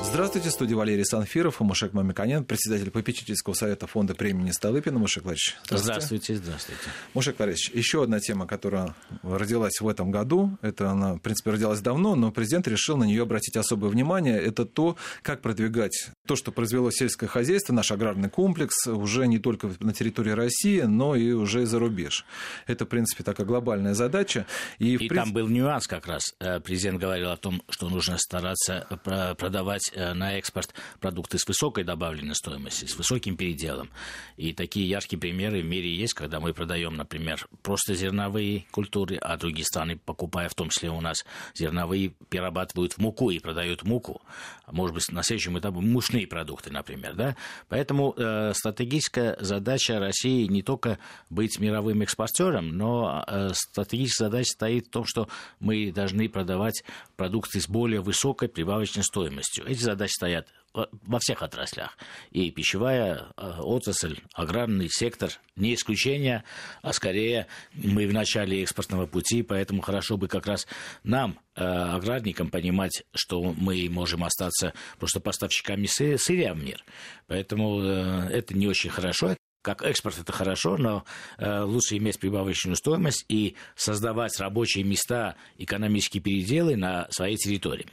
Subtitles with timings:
[0.00, 4.98] Здравствуйте, студия Валерий Санфиров и Мушек Мамиканян, председатель попечительского совета фонда премии Столыпина.
[4.98, 5.92] Мушек Владимирович, здравствуйте.
[5.92, 6.82] Здравствуйте, здравствуйте.
[7.14, 11.80] Мушек Владимирович, еще одна тема, которая родилась в этом году, это она, в принципе, родилась
[11.80, 16.52] давно, но президент решил на нее обратить особое внимание, это то, как продвигать то, что
[16.52, 21.66] произвело сельское хозяйство, наш аграрный комплекс, уже не только на территории России, но и уже
[21.66, 22.24] за рубеж.
[22.66, 24.46] Это, в принципе, такая глобальная задача.
[24.78, 25.16] И, и принципе...
[25.16, 26.34] там был нюанс как раз.
[26.40, 28.86] Э, президент говорил о том, что нужно стараться
[29.38, 33.90] продавать Э, на экспорт продукты с высокой добавленной стоимостью, с высоким переделом.
[34.36, 39.36] И такие яркие примеры в мире есть, когда мы продаем, например, просто зерновые культуры, а
[39.36, 41.24] другие страны, покупая в том числе у нас
[41.54, 44.22] зерновые, перерабатывают в муку и продают муку.
[44.70, 47.14] Может быть, на следующем этапе мучные продукты, например.
[47.14, 47.36] Да?
[47.68, 50.98] Поэтому э, стратегическая задача России не только
[51.30, 55.28] быть мировым экспортером, но э, стратегическая задача стоит в том, что
[55.60, 56.84] мы должны продавать
[57.16, 59.64] продукты с более высокой прибавочной стоимостью.
[59.78, 61.96] Эти задачи стоят во всех отраслях.
[62.32, 66.42] И пищевая э, отрасль, аграрный сектор не исключение,
[66.82, 70.66] а скорее мы в начале экспортного пути, поэтому хорошо бы как раз
[71.04, 76.84] нам, э, аграрникам, понимать, что мы можем остаться просто поставщиками сырья в мир.
[77.28, 79.37] Поэтому э, это не очень хорошо
[79.74, 81.04] как экспорт это хорошо, но
[81.36, 87.86] э, лучше иметь прибавочную стоимость и создавать рабочие места, экономические переделы на своей территории.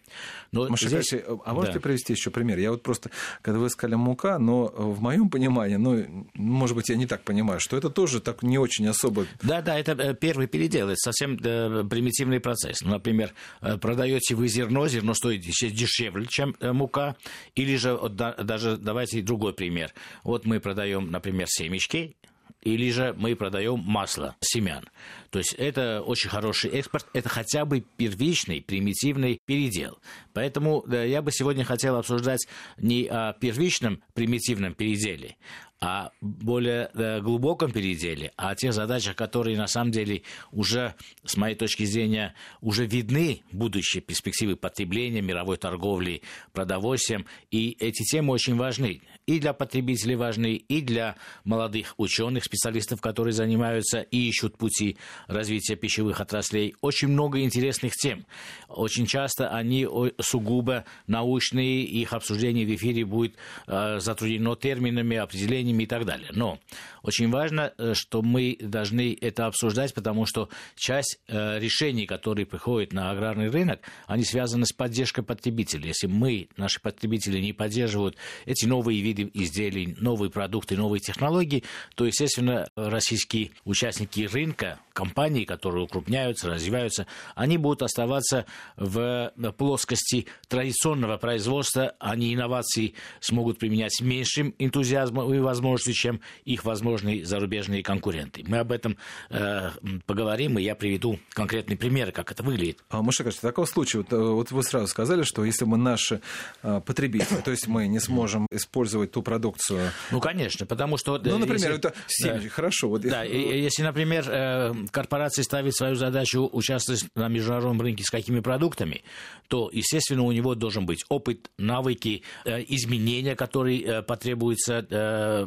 [0.54, 1.14] Но Маша, здесь...
[1.14, 1.80] а можете да.
[1.82, 2.60] привести еще пример?
[2.60, 6.96] Я вот просто, когда вы сказали мука, но в моем понимании, ну, может быть, я
[6.96, 9.26] не так понимаю, что это тоже так не очень особо...
[9.42, 12.82] Да, да, это э, первый передел, это совсем э, примитивный процесс.
[12.82, 17.18] Ну, например, э, продаете вы зерно, зерно стоит дешевле, чем мука,
[17.56, 19.92] или же, даже давайте другой пример.
[20.24, 22.16] Вот мы продаем, например, семечки,
[22.62, 24.84] или же мы продаем масло семян.
[25.30, 30.00] То есть это очень хороший экспорт, это хотя бы первичный, примитивный передел.
[30.34, 35.38] Поэтому я бы сегодня хотел обсуждать не о первичном примитивном переделе,
[35.86, 41.54] о более э, глубоком переделе, о тех задачах, которые на самом деле уже, с моей
[41.54, 46.24] точки зрения, уже видны будущие перспективы потребления, мировой торговли
[46.54, 47.28] продовольствием.
[47.52, 49.02] И эти темы очень важны.
[49.28, 54.98] И для потребителей важны, и для молодых ученых, специалистов, которые занимаются и ищут пути
[55.28, 56.74] развития пищевых отраслей.
[56.82, 58.26] Очень много интересных тем.
[58.68, 59.88] Очень часто они
[60.20, 63.36] сугубо научные, их обсуждение в эфире будет
[63.68, 66.30] э, затруднено терминами, определениями ними и так далее.
[66.32, 66.60] Но
[67.04, 72.94] очень важно, э, что мы должны это обсуждать, потому что часть э, решений, которые приходят
[72.94, 75.90] на аграрный рынок, они связаны с поддержкой потребителей.
[75.90, 78.16] Если мы, наши потребители, не поддерживают
[78.46, 81.64] эти новые виды изделий, новые продукты, новые технологии,
[81.96, 88.46] то, естественно, российские участники рынка, компании, которые укрупняются, развиваются, они будут оставаться
[88.78, 95.55] в плоскости традиционного производства, они инновации смогут применять с меньшим энтузиазмом и возможностью,
[95.94, 98.44] чем их возможные зарубежные конкуренты.
[98.48, 98.98] Мы об этом
[99.30, 99.70] э,
[100.06, 102.84] поговорим, и я приведу конкретный пример, как это выглядит.
[102.90, 106.22] А, Маша, в таком случае, вот, э, вот вы сразу сказали, что если мы наши
[106.64, 109.92] э, потребители, то есть мы не сможем использовать ту продукцию...
[110.12, 111.18] Ну, конечно, потому что...
[111.18, 111.78] Ну, например, если...
[111.78, 112.50] это семьи, да.
[112.50, 112.90] хорошо.
[112.90, 113.02] Вот...
[113.02, 119.04] Да, если, например, э, корпорация ставит свою задачу участвовать на международном рынке с какими продуктами,
[119.48, 124.86] то, естественно, у него должен быть опыт, навыки, э, изменения, которые э, потребуются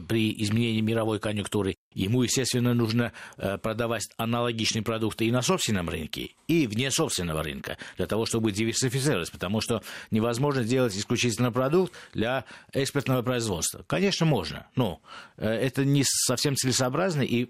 [0.01, 1.77] при изменении мировой конъюнктуры.
[1.94, 8.06] Ему, естественно, нужно продавать аналогичные продукты и на собственном рынке, и вне собственного рынка, для
[8.06, 13.84] того, чтобы диверсифицировать, потому что невозможно сделать исключительно продукт для экспортного производства.
[13.87, 15.00] Конечно, можно, но
[15.37, 17.47] это не совсем целесообразно, и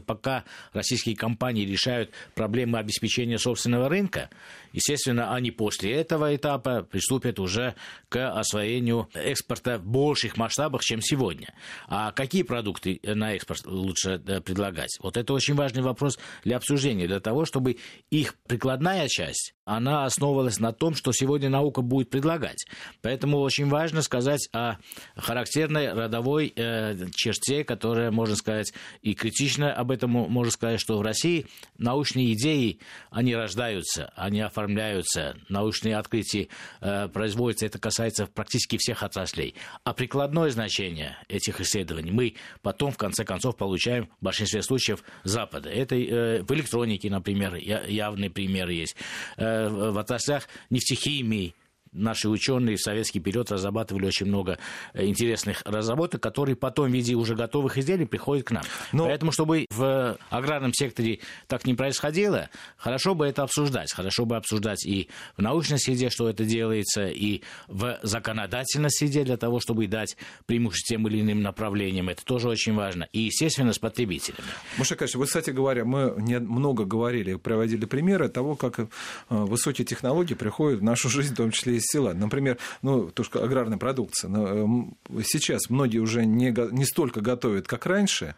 [0.00, 4.30] пока российские компании решают проблемы обеспечения собственного рынка,
[4.72, 7.74] естественно, они после этого этапа приступят уже
[8.08, 11.54] к освоению экспорта в больших масштабах, чем сегодня.
[11.88, 14.98] А какие продукты на экспорт лучше э, предлагать?
[15.00, 17.78] Вот это очень важный вопрос для обсуждения, для того, чтобы
[18.10, 22.66] их прикладная часть она основывалась на том, что сегодня наука будет предлагать.
[23.00, 24.76] Поэтому очень важно сказать о
[25.16, 31.02] характерной родовой э, черте, которая, можно сказать, и критично об этом можно сказать, что в
[31.02, 31.46] России
[31.78, 32.78] научные идеи,
[33.10, 36.48] они рождаются, они оформляются, научные открытия
[36.80, 39.54] э, производятся, это касается практически всех отраслей.
[39.82, 45.68] А прикладное значение этих исследований мы потом, в конце концов, получаем в большинстве случаев Запада.
[45.68, 48.96] Это э, в электронике, например, явные примеры есть.
[49.36, 51.54] Э, в отраслях нефтехимии,
[51.94, 54.58] наши ученые в советский период разрабатывали очень много
[54.94, 58.64] интересных разработок, которые потом в виде уже готовых изделий приходят к нам.
[58.92, 59.06] Но...
[59.06, 63.92] Поэтому, чтобы в аграрном секторе так не происходило, хорошо бы это обсуждать.
[63.92, 69.36] Хорошо бы обсуждать и в научной среде, что это делается, и в законодательной среде для
[69.36, 72.08] того, чтобы дать преимущество тем или иным направлениям.
[72.08, 73.08] Это тоже очень важно.
[73.12, 74.44] И, естественно, с потребителями.
[74.78, 78.86] Маша Кач, вы, кстати говоря, мы не много говорили, приводили примеры того, как э,
[79.28, 82.12] высокие технологии приходят в нашу жизнь, в том числе из села.
[82.12, 84.28] Например, ну, то, что аграрная продукция.
[84.28, 88.34] Но э, сейчас многие уже не, не столько готовят, как раньше.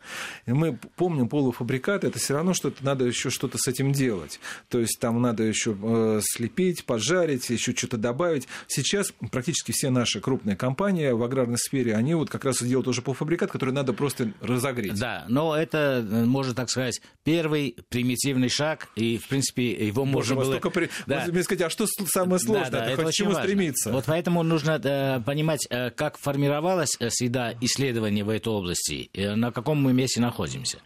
[0.46, 4.40] И мы помним полуфабрикаты, это все равно что-то надо еще что-то с этим делать.
[4.69, 8.48] То есть там надо еще э, слепить, поджарить, еще что-то добавить.
[8.66, 13.02] Сейчас практически все наши крупные компании в аграрной сфере, они вот как раз делают уже
[13.02, 14.98] полуфабрикат, который надо просто разогреть.
[14.98, 20.58] Да, но это, можно так сказать, первый примитивный шаг, и, в принципе, его Боже, можно
[20.58, 20.70] было...
[20.70, 20.90] При...
[21.06, 21.20] Да.
[21.26, 22.70] Можно сказать, а что самое сложное?
[22.70, 23.49] Да, да, это к чему важно.
[23.49, 23.93] стремиться?
[23.93, 29.35] Вот поэтому нужно э, понимать, э, как формировалась э, среда исследования в этой области, э,
[29.35, 30.79] на каком мы месте находимся.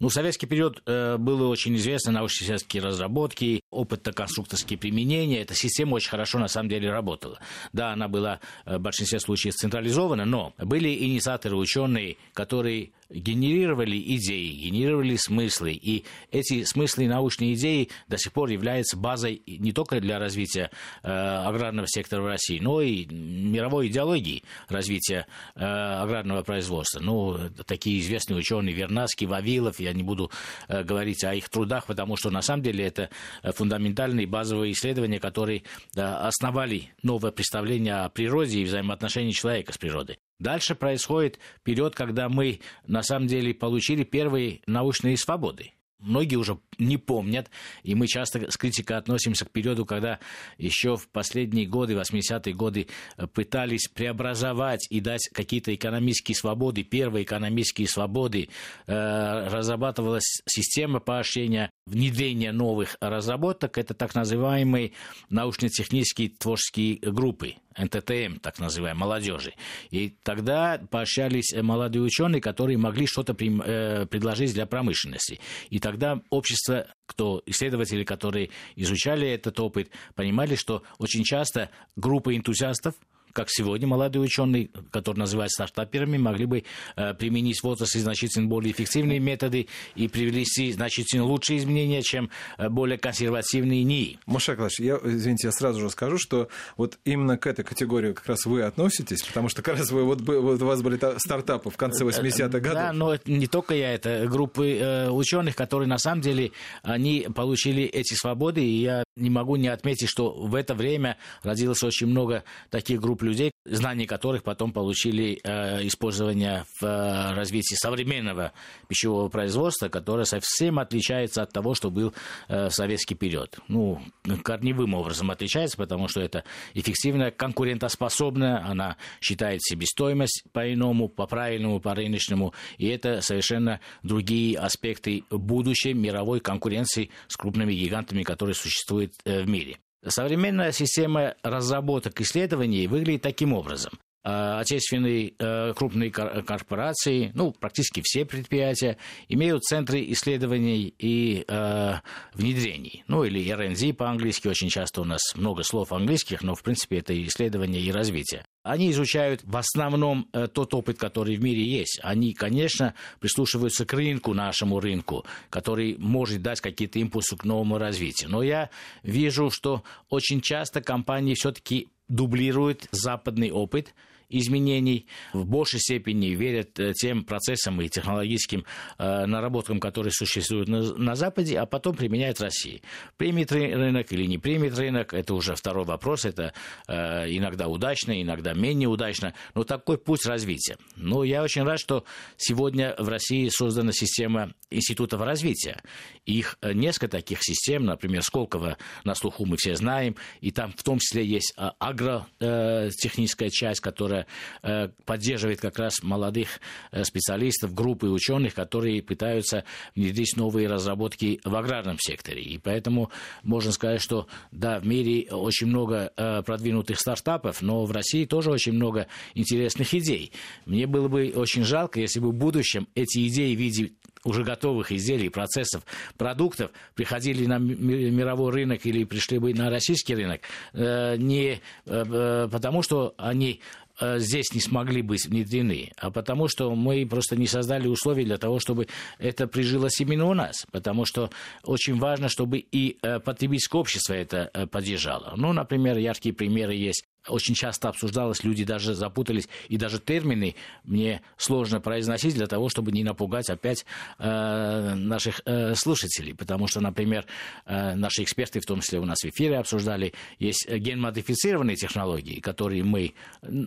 [0.00, 5.42] Ну, в советский период э, было очень известно научно-исследовательские разработки, опытно-конструкторские применения.
[5.42, 7.38] Эта система очень хорошо, на самом деле, работала.
[7.72, 14.52] Да, она была э, в большинстве случаев централизована, но были инициаторы, ученые, которые генерировали идеи,
[14.52, 20.00] генерировали смыслы, и эти смыслы и научные идеи до сих пор являются базой не только
[20.00, 20.70] для развития
[21.02, 27.00] э, аграрного сектора в России, но и мировой идеологии развития э, аграрного производства.
[27.00, 30.30] Ну, такие известные ученые Вернадский, Вавилов, я не буду
[30.68, 33.10] э, говорить о их трудах, потому что на самом деле это
[33.42, 35.62] фундаментальные базовые исследования, которые
[35.96, 40.18] э, основали новое представление о природе и взаимоотношении человека с природой.
[40.38, 45.72] Дальше происходит период, когда мы на самом деле получили первые научные свободы.
[46.00, 47.50] Многие уже не помнят,
[47.82, 50.20] и мы часто с критикой относимся к периоду, когда
[50.56, 52.86] еще в последние годы, 80-е годы,
[53.16, 58.48] э, пытались преобразовать и дать какие-то экономические свободы, первые экономические свободы,
[58.86, 64.92] э, разрабатывалась система поощрения внедрения новых разработок, это так называемые
[65.30, 69.54] научно-технические творческие группы, НТТМ, так называемой, молодежи.
[69.90, 75.40] И тогда поощрялись молодые ученые, которые могли что-то э, предложить для промышленности.
[75.70, 82.94] И тогда общество, кто исследователи, которые изучали этот опыт, понимали, что очень часто группы энтузиастов,
[83.38, 86.64] как сегодня молодые ученые, которые называют стартаперами, могли бы
[86.96, 92.68] э, применить в отрасли значительно более эффективные методы и привести значительно лучшие изменения, чем э,
[92.68, 94.18] более консервативные НИИ.
[94.26, 98.26] Маша Клаш, я, извините, я сразу же скажу, что вот именно к этой категории как
[98.26, 101.76] раз вы относитесь, потому что как раз вы, вот, вот у вас были стартапы в
[101.76, 102.74] конце 80-х э, годов.
[102.74, 106.50] Да, но не только я, это группы э, ученых, которые на самом деле,
[106.82, 111.84] они получили эти свободы, и я не могу не отметить, что в это время родилось
[111.84, 118.52] очень много таких групп людей, знания которых потом получили э, использование в э, развитии современного
[118.88, 122.14] пищевого производства, которое совсем отличается от того, что был
[122.48, 123.58] э, советский период.
[123.68, 124.00] Ну,
[124.42, 126.44] корневым образом отличается, потому что это
[126.74, 136.40] эффективная, конкурентоспособная, она считает себестоимость по-иному, по-правильному, по-рыночному, и это совершенно другие аспекты будущей мировой
[136.40, 139.78] конкуренции с крупными гигантами, которые существуют э, в мире.
[140.06, 143.92] Современная система разработок исследований выглядит таким образом.
[144.28, 148.98] Э, отечественные э, крупные корпорации, ну, практически все предприятия,
[149.28, 151.94] имеют центры исследований и э,
[152.34, 153.04] внедрений.
[153.08, 157.18] Ну, или R&D по-английски, очень часто у нас много слов английских, но, в принципе, это
[157.24, 158.44] исследование и развитие.
[158.64, 161.98] Они изучают в основном тот опыт, который в мире есть.
[162.02, 168.30] Они, конечно, прислушиваются к рынку, нашему рынку, который может дать какие-то импульсы к новому развитию.
[168.30, 168.68] Но я
[169.02, 173.94] вижу, что очень часто компании все-таки дублируют западный опыт–
[174.28, 178.64] изменений, в большей степени верят э, тем процессам и технологическим
[178.98, 182.82] э, наработкам, которые существуют на, Западе, а потом применяют России.
[183.16, 186.52] Примет рынок или не примет рынок, это уже второй вопрос, это
[186.86, 190.76] э, иногда удачно, иногда менее удачно, но такой путь развития.
[190.94, 192.04] Но я очень рад, что
[192.36, 195.82] сегодня в России создана система институтов развития.
[196.24, 200.98] Их несколько таких систем, например, Сколково на слуху мы все знаем, и там в том
[200.98, 204.26] числе есть агротехническая часть, которая которая
[204.62, 206.60] э, поддерживает как раз молодых
[206.90, 212.42] э, специалистов, группы ученых, которые пытаются внедрить новые разработки в аграрном секторе.
[212.42, 213.10] И поэтому
[213.42, 218.50] можно сказать, что да, в мире очень много э, продвинутых стартапов, но в России тоже
[218.50, 220.32] очень много интересных идей.
[220.66, 223.92] Мне было бы очень жалко, если бы в будущем эти идеи в виде
[224.24, 225.84] уже готовых изделий, процессов,
[226.16, 230.40] продуктов приходили на мировой рынок или пришли бы на российский рынок,
[230.74, 233.60] не потому, что они
[234.00, 238.60] здесь не смогли быть внедрены, а потому что мы просто не создали условий для того,
[238.60, 238.88] чтобы
[239.18, 240.66] это прижилось именно у нас.
[240.70, 241.30] Потому что
[241.64, 245.34] очень важно, чтобы и потребительское общество это поддержало.
[245.36, 250.54] Ну, например, яркие примеры есть очень часто обсуждалось, люди даже запутались, и даже термины
[250.84, 253.84] мне сложно произносить для того, чтобы не напугать опять
[254.18, 256.34] э, наших э, слушателей.
[256.34, 257.26] Потому что, например,
[257.66, 262.84] э, наши эксперты, в том числе у нас в эфире обсуждали, есть генмодифицированные технологии, которые
[262.84, 263.14] мы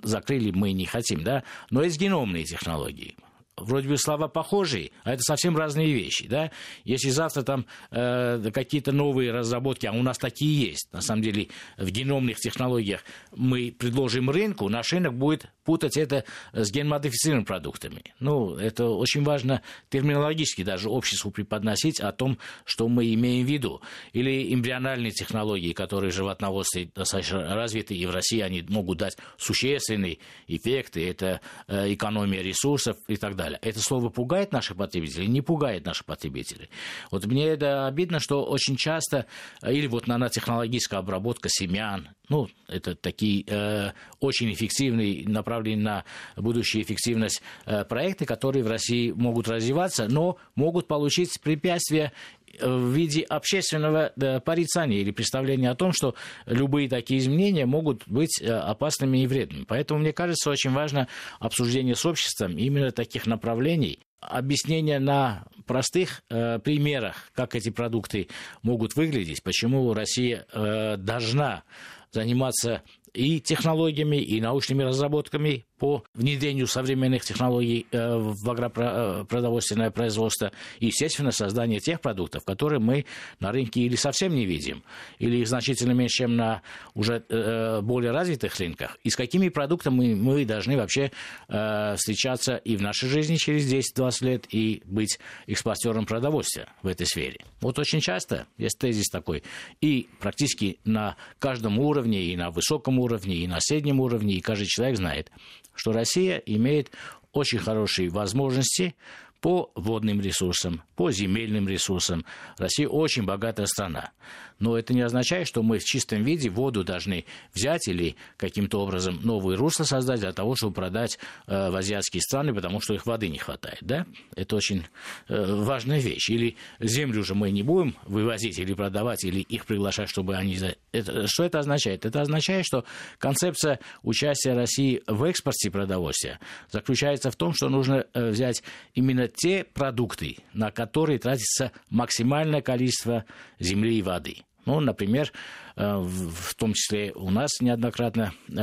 [0.03, 3.15] закрыли, мы не хотим, да, но есть геномные технологии
[3.57, 6.51] вроде бы слова похожие, а это совсем разные вещи, да.
[6.83, 11.49] Если завтра там э, какие-то новые разработки, а у нас такие есть, на самом деле
[11.77, 13.03] в геномных технологиях
[13.35, 18.03] мы предложим рынку, наш рынок будет путать это с генмодифицированными продуктами.
[18.19, 23.81] Ну, это очень важно терминологически даже обществу преподносить о том, что мы имеем в виду.
[24.13, 30.19] Или эмбриональные технологии, которые в животноводстве достаточно развиты, и в России они могут дать существенный
[30.47, 33.40] эффект, и это э, экономия ресурсов и так далее.
[33.61, 35.27] Это слово пугает наших потребителей?
[35.27, 36.69] Не пугает наших потребителей.
[37.11, 39.25] Вот мне это обидно, что очень часто,
[39.61, 46.05] э, или вот нанотехнологическая обработка семян, ну, это такие э, очень эффективные, направленные на
[46.37, 52.13] будущую эффективность э, проекты, которые в России могут развиваться, но могут получить препятствия
[52.59, 54.11] в виде общественного
[54.43, 56.15] порицания или представления о том, что
[56.45, 59.65] любые такие изменения могут быть э, опасными и вредными.
[59.67, 61.07] Поэтому, мне кажется, очень важно
[61.39, 68.27] обсуждение с обществом именно таких направлений, объяснение на простых э, примерах, как эти продукты
[68.61, 71.63] могут выглядеть, почему Россия э, должна
[72.11, 80.85] заниматься и технологиями, и научными разработками по внедрению современных технологий э, в агропродовольственное производство и,
[80.85, 83.05] естественно, создание тех продуктов, которые мы
[83.39, 84.83] на рынке или совсем не видим,
[85.17, 86.61] или их значительно меньше, чем на
[86.93, 88.99] уже э, более развитых рынках.
[89.03, 91.11] И с какими продуктами мы должны вообще
[91.47, 97.07] э, встречаться и в нашей жизни через 10-20 лет, и быть экспортером продовольствия в этой
[97.07, 97.39] сфере.
[97.59, 99.41] Вот очень часто есть тезис такой,
[99.81, 104.67] и практически на каждом уровне, и на высоком уровне, и на среднем уровне, и каждый
[104.67, 105.31] человек знает,
[105.75, 106.91] что Россия имеет
[107.31, 108.95] очень хорошие возможности
[109.41, 112.25] по водным ресурсам, по земельным ресурсам.
[112.57, 114.11] Россия очень богатая страна.
[114.59, 119.19] Но это не означает, что мы в чистом виде воду должны взять или каким-то образом
[119.23, 121.17] новые русла создать для того, чтобы продать
[121.47, 123.79] э, в азиатские страны, потому что их воды не хватает.
[123.81, 124.05] Да?
[124.35, 124.85] Это очень
[125.27, 126.29] э, важная вещь.
[126.29, 130.55] Или землю же мы не будем вывозить или продавать, или их приглашать, чтобы они...
[130.91, 132.05] Это, что это означает?
[132.05, 132.85] Это означает, что
[133.17, 138.61] концепция участия России в экспорте продовольствия заключается в том, что нужно э, взять
[138.93, 143.25] именно те продукты, на которые тратится максимальное количество
[143.59, 144.37] земли и воды.
[144.65, 145.31] Ну, например,
[145.75, 148.61] э, в том числе у нас неоднократно э,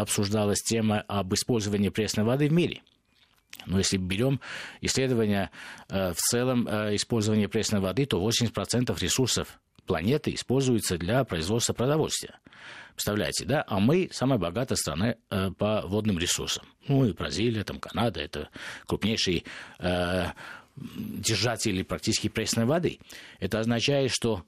[0.00, 2.80] обсуждалась тема об использовании пресной воды в мире.
[3.66, 4.40] Но если берем
[4.80, 5.50] исследования
[5.88, 12.38] э, в целом использования пресной воды, то 80% ресурсов планеты используется для производства продовольствия.
[12.94, 13.64] Представляете, да?
[13.66, 15.16] А мы самая богатая страна
[15.58, 16.64] по водным ресурсам.
[16.86, 18.48] Ну и Бразилия, там Канада, это
[18.86, 19.44] крупнейшие
[20.76, 23.00] держатели практически пресной воды.
[23.40, 24.44] Это означает, что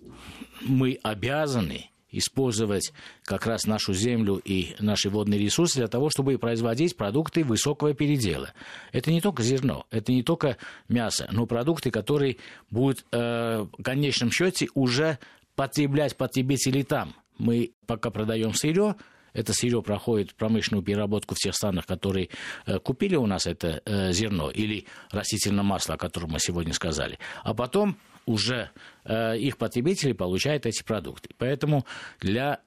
[0.60, 2.92] мы обязаны использовать
[3.24, 8.52] как раз нашу землю и наши водные ресурсы для того, чтобы производить продукты высокого передела.
[8.92, 10.56] Это не только зерно, это не только
[10.88, 12.36] мясо, но продукты, которые
[12.70, 15.18] будут э, в конечном счете уже
[15.54, 17.14] потреблять потребители там.
[17.38, 18.96] Мы пока продаем сырье,
[19.32, 22.30] это сырье проходит промышленную переработку в тех странах, которые
[22.64, 27.18] э, купили у нас это э, зерно или растительное масло, о котором мы сегодня сказали.
[27.42, 28.70] А потом уже
[29.04, 31.30] э, их потребители получают эти продукты.
[31.38, 31.86] Поэтому
[32.20, 32.60] для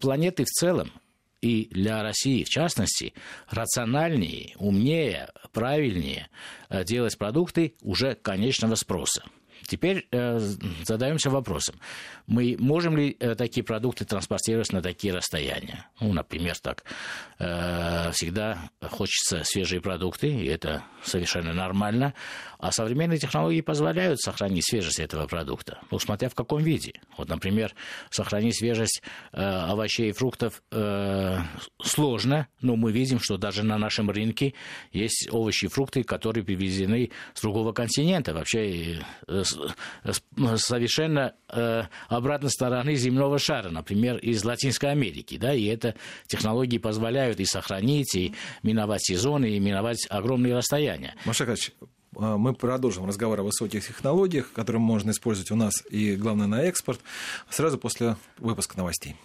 [0.00, 0.90] планеты в целом
[1.40, 3.14] и для России в частности
[3.48, 6.28] рациональнее, умнее, правильнее
[6.84, 9.22] делать продукты уже конечного спроса.
[9.66, 10.38] Теперь э,
[10.84, 11.76] задаемся вопросом,
[12.26, 15.86] мы можем ли э, такие продукты транспортировать на такие расстояния?
[16.00, 16.84] Ну, например, так,
[17.38, 22.14] э, всегда хочется свежие продукты, и это совершенно нормально,
[22.58, 26.94] а современные технологии позволяют сохранить свежесть этого продукта, ну, смотря в каком виде.
[27.16, 27.74] Вот, например,
[28.10, 31.38] сохранить свежесть э, овощей и фруктов э,
[31.82, 34.54] сложно, но мы видим, что даже на нашем рынке
[34.92, 39.42] есть овощи и фрукты, которые привезены с другого континента, вообще э,
[40.56, 45.94] совершенно э, обратной стороны земного шара, например, из Латинской Америки, да, и это
[46.26, 51.14] технологии позволяют и сохранить, и миновать сезоны, и миновать огромные расстояния.
[51.24, 51.72] Машакович,
[52.18, 56.62] а, мы продолжим разговор о высоких технологиях, которые можно использовать у нас и, главное, на
[56.62, 57.00] экспорт,
[57.50, 59.16] сразу после выпуска новостей.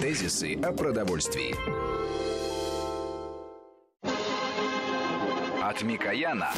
[0.00, 1.54] Тезисы о продовольствии.
[5.60, 6.52] От Микояна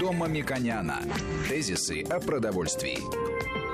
[0.00, 1.00] до Мамиконяна.
[1.48, 3.67] Тезисы о продовольствии.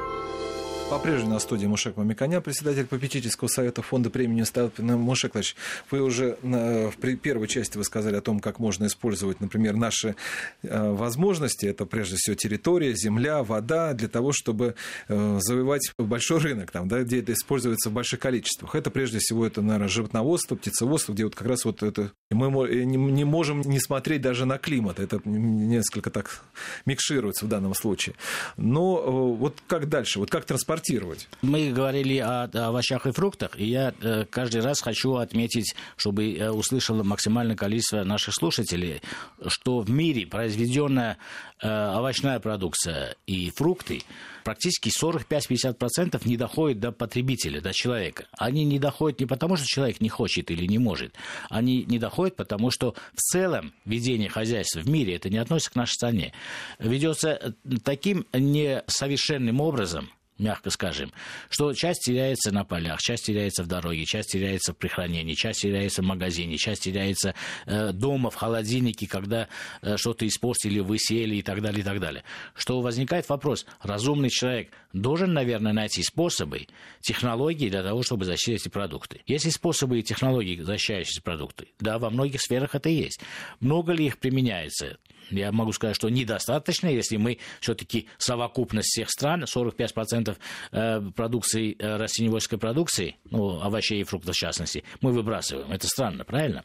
[0.94, 4.96] По-прежнему на студии Мушек Мамиконян, председатель попечительского совета фонда премии Сталпина.
[4.96, 5.56] Мушек Владимирович,
[5.90, 10.14] вы уже на, в первой части вы сказали о том, как можно использовать, например, наши
[10.62, 11.66] э, возможности.
[11.66, 14.76] Это прежде всего территория, земля, вода, для того, чтобы
[15.08, 18.76] э, завоевать большой рынок, там, да, где это используется в больших количествах.
[18.76, 22.12] Это прежде всего, это, наверное, животноводство, птицеводство, где вот как раз вот это...
[22.30, 22.46] Мы
[22.84, 25.00] не можем не смотреть даже на климат.
[25.00, 26.44] Это несколько так
[26.86, 28.14] микшируется в данном случае.
[28.56, 30.20] Но э, вот как дальше?
[30.20, 31.28] Вот как транспортировать экспортировать.
[31.42, 36.50] Мы говорили о, овощах и фруктах, и я э, каждый раз хочу отметить, чтобы э,
[36.50, 39.00] услышало максимальное количество наших слушателей,
[39.46, 41.18] что в мире произведенная
[41.62, 44.02] э, овощная продукция и фрукты
[44.44, 48.26] практически 45-50% не доходят до потребителя, до человека.
[48.38, 51.14] Они не доходят не потому, что человек не хочет или не может.
[51.48, 55.76] Они не доходят, потому что в целом ведение хозяйства в мире, это не относится к
[55.76, 56.32] нашей стране,
[56.78, 61.12] ведется таким несовершенным образом, мягко скажем,
[61.48, 66.02] что часть теряется на полях, часть теряется в дороге, часть теряется при хранении, часть теряется
[66.02, 67.34] в магазине, часть теряется
[67.66, 69.48] э, дома, в холодильнике, когда
[69.82, 72.24] э, что-то испортили, высели и так далее, и так далее.
[72.54, 76.66] Что возникает вопрос, разумный человек должен, наверное, найти способы,
[77.00, 79.20] технологии для того, чтобы защитить эти продукты.
[79.26, 81.68] Есть ли способы и технологии, защищающие продукты?
[81.78, 83.20] Да, во многих сферах это есть.
[83.60, 84.98] Много ли их применяется?
[85.30, 90.36] Я могу сказать, что недостаточно, если мы все-таки совокупность всех стран, 45%
[90.72, 95.70] э, продукции, э, растениеводской продукции, ну, овощей и фруктов в частности, мы выбрасываем.
[95.72, 96.64] Это странно, правильно?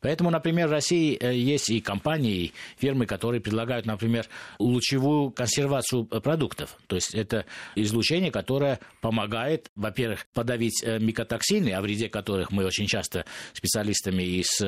[0.00, 4.26] Поэтому, например, в России э, есть и компании, и фирмы, которые предлагают, например,
[4.58, 6.76] лучевую консервацию продуктов.
[6.86, 13.24] То есть это излучение, которое помогает, во-первых, подавить микотоксины, о вреде которых мы очень часто
[13.52, 14.60] специалистами из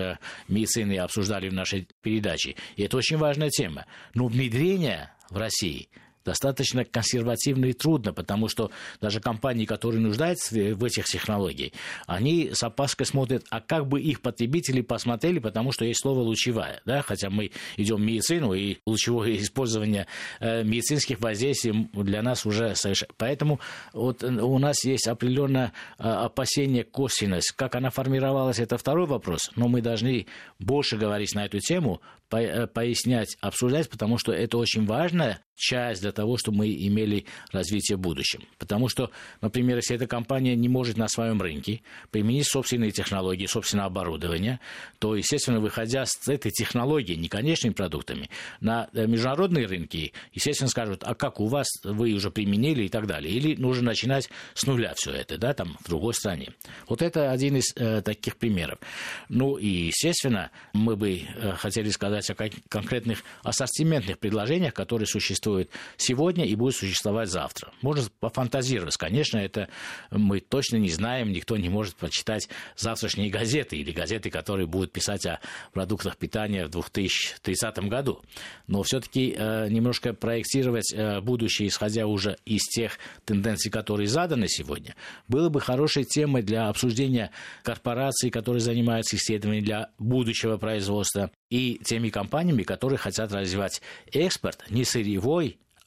[0.49, 2.57] медицины обсуждали в нашей передаче.
[2.77, 3.87] И это очень важно важная тема.
[4.15, 5.89] Но внедрение в России
[6.25, 11.73] достаточно консервативно и трудно, потому что даже компании, которые нуждаются в этих технологиях,
[12.07, 16.81] они с опаской смотрят, а как бы их потребители посмотрели, потому что есть слово «лучевая»,
[16.85, 17.03] да?
[17.03, 20.07] хотя мы идем в медицину, и лучевое использование
[20.41, 23.13] э, медицинских воздействий для нас уже совершенно...
[23.17, 23.61] Поэтому
[23.93, 27.53] вот у нас есть определенное э, опасение косвенность.
[27.53, 30.27] Как она формировалась, это второй вопрос, но мы должны
[30.59, 36.13] больше говорить на эту тему, э, пояснять, обсуждать, потому что это очень важная часть для
[36.13, 38.43] того, чтобы мы имели развитие в будущем.
[38.59, 43.85] Потому что, например, если эта компания не может на своем рынке применить собственные технологии, собственное
[43.85, 44.59] оборудование,
[44.99, 48.29] то, естественно, выходя с этой технологии, не конечными продуктами,
[48.61, 53.07] на э, международные рынки, естественно, скажут, а как у вас, вы уже применили и так
[53.07, 53.33] далее.
[53.33, 56.49] Или нужно начинать с нуля все это, да, там, в другой стране.
[56.89, 58.81] Вот это один из э, таких примеров.
[59.29, 62.35] Ну и, естественно, мы бы э, хотели сказать о
[62.69, 65.52] конкретных ассортиментных предложениях, которые существуют
[65.97, 67.73] сегодня и будут существовать завтра.
[67.83, 68.97] Можно пофантазировать.
[68.97, 69.69] Конечно, это
[70.11, 75.27] мы точно не знаем, никто не может прочитать завтрашние газеты или газеты, которые будут писать
[75.27, 75.41] о
[75.73, 78.21] продуктах питания в 2030 году.
[78.67, 84.95] Но все-таки э, немножко проектировать э, будущее, исходя уже из тех тенденций, которые заданы сегодня,
[85.29, 87.31] было бы хорошей темой для обсуждения
[87.63, 94.87] корпораций, которые занимаются исследованием для будущего производства, и теми компаниями, которые хотят развивать экспорт, не
[94.87, 95.32] сырьевой,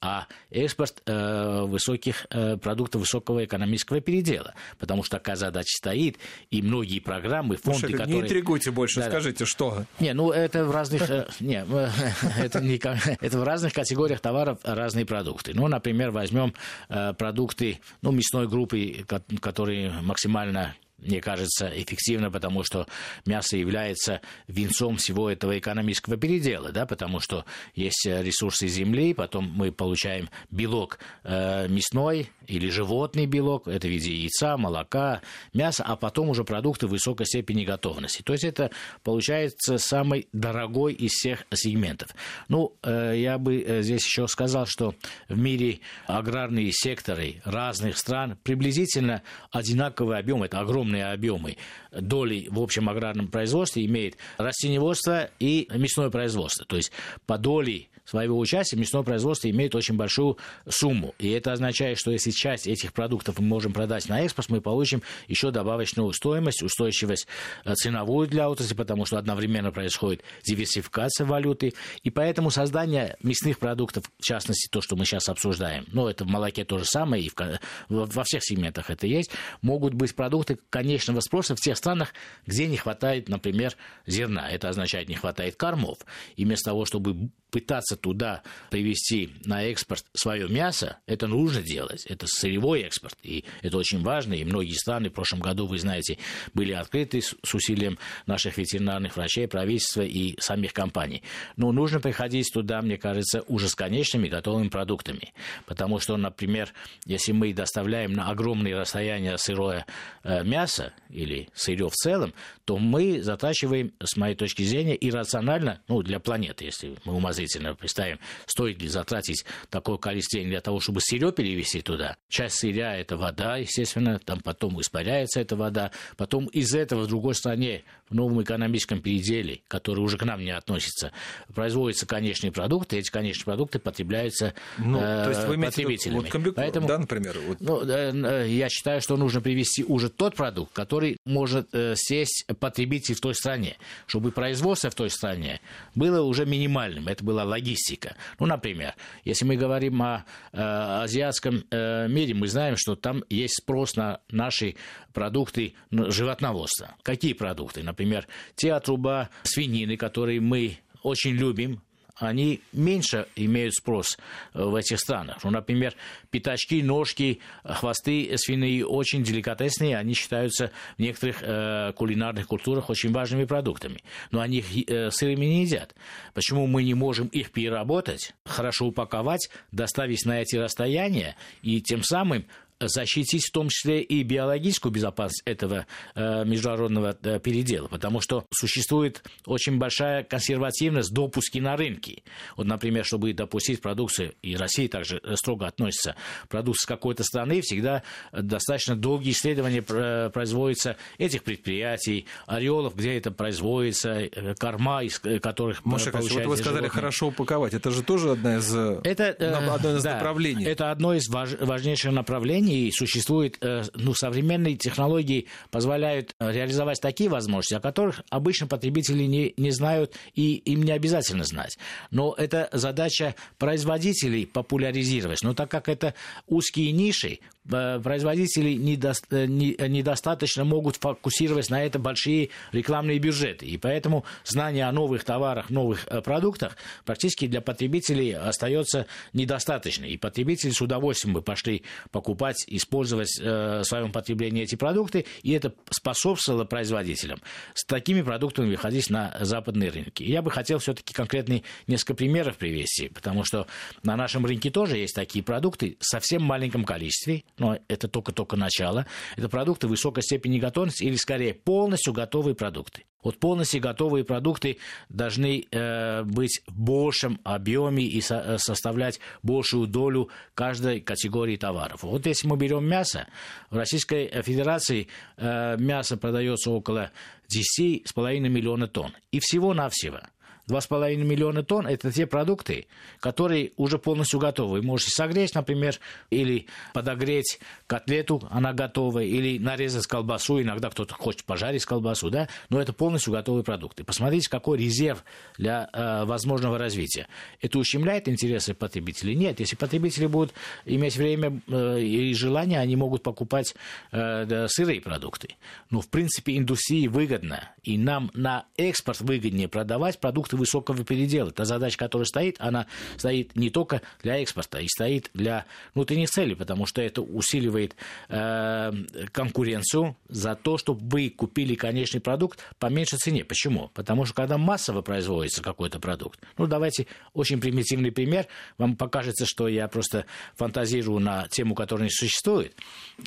[0.02, 4.54] а экспорт э, высоких э, продуктов высокого экономического передела.
[4.78, 6.18] Потому что такая задача стоит,
[6.52, 8.16] и многие программы, фонды, Слушай, которые...
[8.16, 9.86] Не интригуйте больше, да, скажите, что?
[10.00, 11.10] Не, ну это в разных...
[11.10, 11.66] Э, не,
[12.40, 15.54] это, не, это в разных категориях товаров разные продукты.
[15.56, 16.54] Ну, например, возьмем
[16.90, 19.06] э, продукты ну, мясной группы,
[19.42, 22.88] которые максимально мне кажется, эффективно, потому что
[23.26, 29.72] мясо является венцом всего этого экономического передела, да, потому что есть ресурсы земли, потом мы
[29.72, 35.22] получаем белок э, мясной или животный белок, это в виде яйца, молока,
[35.54, 38.22] мяса, а потом уже продукты высокой степени готовности.
[38.22, 38.72] То есть это
[39.04, 42.16] получается самый дорогой из всех сегментов.
[42.48, 44.96] Ну, э, я бы э, здесь еще сказал, что
[45.28, 51.58] в мире аграрные секторы разных стран приблизительно одинаковый объем, это огромные объемы
[51.92, 56.66] доли в общем аграрном производстве имеет растениеводство и мясное производство.
[56.66, 56.92] То есть
[57.26, 60.38] по доле своего участия мясное производство имеет очень большую
[60.68, 61.14] сумму.
[61.20, 65.02] И это означает, что если часть этих продуктов мы можем продать на экспорт, мы получим
[65.28, 67.28] еще добавочную стоимость, устойчивость
[67.64, 71.74] э, ценовую для отрасли, потому что одновременно происходит диверсификация валюты.
[72.04, 76.28] И поэтому создание мясных продуктов, в частности, то, что мы сейчас обсуждаем, но это в
[76.28, 81.20] молоке то же самое, и в, во всех сегментах это есть, могут быть продукты конечного
[81.20, 82.14] спроса в тех странах,
[82.46, 84.50] где не хватает, например, зерна.
[84.50, 86.00] Это означает, не хватает кормов.
[86.36, 92.06] И вместо того, чтобы пытаться туда привезти на экспорт свое мясо, это нужно делать.
[92.06, 93.18] Это сырьевой экспорт.
[93.24, 94.34] И это очень важно.
[94.34, 96.18] И многие страны в прошлом году, вы знаете,
[96.54, 101.24] были открыты с усилием наших ветеринарных врачей, правительства и самих компаний.
[101.56, 105.34] Но нужно приходить туда, мне кажется, уже с конечными готовыми продуктами.
[105.66, 106.74] Потому что, например,
[107.06, 109.86] если мы доставляем на огромные расстояния сырое
[110.24, 112.34] э, мясо или сырье в целом,
[112.66, 117.14] то мы затрачиваем, с моей точки зрения, иррационально, ну, для планеты, если мы
[117.46, 122.18] умозрительно представим, стоит ли затратить такое количество денег для того, чтобы сырье перевести туда.
[122.28, 127.36] Часть сырья– это вода, естественно, там потом испаряется эта вода, потом из этого в другой
[127.36, 131.12] стране, в новом экономическом переделе, который уже к нам не относится,
[131.54, 136.20] производятся конечные продукты, эти конечные продукты потребляются ну, э, то есть вы потребителями.
[136.20, 136.56] Вот комбик...
[136.56, 137.38] Поэтому, да, например?
[137.48, 137.58] Вот...
[137.60, 142.46] Ну, э, э, я считаю, что нужно привести уже тот продукт, который может э, сесть
[142.60, 145.60] потребитель в той стране, чтобы производство в той стране
[145.96, 147.08] было уже минимальным.
[147.08, 148.16] Это была логистика.
[148.40, 153.58] Ну, например, если мы говорим о э, азиатском э, мире, мы знаем, что там есть
[153.58, 154.76] спрос на наши
[155.14, 156.96] продукты животноводства.
[157.02, 157.82] Какие продукты?
[157.96, 161.82] Например, те отруба свинины, которые мы очень любим,
[162.18, 164.18] они меньше имеют спрос
[164.54, 165.44] э, в этих странах.
[165.44, 165.94] Ну, например,
[166.30, 173.46] пятачки, ножки, хвосты свиные очень деликатесные, они считаются в некоторых э, кулинарных культурах очень важными
[173.46, 174.02] продуктами.
[174.32, 175.96] Но они их э, сырыми не едят.
[176.34, 182.46] Почему мы не можем их переработать, хорошо упаковать, доставить на эти расстояния и тем самым
[182.80, 185.86] защитить в том числе и биологическую безопасность этого
[186.16, 192.24] э, международного э, передела, потому что существует очень большая консервативность допуски на рынке.
[192.58, 196.16] Вот, например, чтобы допустить продукцию, и Россия также строго относится
[196.50, 204.12] продукции какой-то страны, всегда достаточно долгие исследования э, производятся этих предприятий, ореолов, где это производится,
[204.12, 206.90] э, корма, из э, которых Маша, вот вы сказали, животные.
[206.90, 209.30] хорошо упаковать, это же тоже одна из, это,
[209.76, 210.66] одно из да, направлений.
[210.66, 217.00] Это одно из важ, важнейших направлений, приложений существует, э, ну, современные технологии позволяют э, реализовать
[217.02, 221.78] такие возможности, о которых обычно потребители не, не знают и им не обязательно знать.
[222.12, 225.42] Но это задача производителей популяризировать.
[225.44, 226.14] Но так как это
[226.48, 227.40] узкие ниши,
[227.72, 233.66] Э, производители э, недостаточно могут фокусировать на это большие рекламные бюджеты.
[233.66, 240.06] И поэтому знание о новых товарах, новых продуктах практически для потребителей остается недостаточно.
[240.06, 245.74] И потребители с удовольствием бы пошли покупать, использовать в своем потреблении эти продукты, и это
[245.90, 247.42] способствовало производителям
[247.74, 250.24] с такими продуктами выходить на западные рынки.
[250.24, 253.68] Я бы хотел все-таки конкретные несколько примеров привести, потому что
[254.04, 259.06] на нашем рынке тоже есть такие продукты в совсем маленьком количестве, но это только-только начало,
[259.36, 263.04] это продукты высокой степени готовности или, скорее, полностью готовые продукты.
[263.26, 264.78] Вот полностью готовые продукты
[265.10, 272.04] должны э, быть в большем объеме и со, э, составлять большую долю каждой категории товаров.
[272.04, 273.28] Вот если мы берем мясо,
[273.72, 275.08] в Российской Федерации
[275.38, 277.10] э, мясо продается около
[277.52, 279.12] 10,5 миллиона тонн.
[279.32, 280.22] И всего-навсего–
[280.68, 282.88] 2,5 миллиона тонн– это те продукты,
[283.20, 284.80] которые уже полностью готовы.
[284.80, 286.00] Вы можете согреть, например,
[286.30, 292.82] или подогреть котлету, она готовая, или нарезать колбасу, иногда кто-то хочет пожарить колбасу, да, но
[292.82, 294.04] это полностью готовые продукты.
[294.04, 295.24] Посмотрите, какой резерв
[295.58, 297.28] для э, возможного развития.
[297.62, 299.36] Это ущемляет интересы потребителей?
[299.36, 299.60] Нет.
[299.60, 300.54] Если потребители будут
[300.86, 303.76] иметь время э, и желание, они могут покупать
[304.12, 305.56] э, сырые продукты.
[305.90, 311.52] Но, в принципе, индустрии выгодно, и нам на экспорт выгоднее продавать продукты продукты высокого передела.
[311.52, 312.88] Та задача, которая стоит, она
[313.18, 317.96] стоит не только для экспорта, и стоит для внутренних целей, потому что это усиливает
[318.30, 318.92] э,
[319.32, 323.44] конкуренцию за то, чтобы вы купили конечный продукт по меньшей цене.
[323.44, 323.90] Почему?
[323.94, 329.68] Потому что когда массово производится какой-то продукт, ну давайте очень примитивный пример, вам покажется, что
[329.68, 332.76] я просто фантазирую на тему, которая не существует,